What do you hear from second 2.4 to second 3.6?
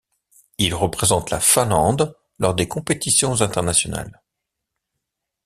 des compétitions